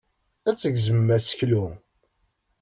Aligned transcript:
Ad 0.49 0.57
tgezmem 0.57 1.09
aseklu. 1.17 1.65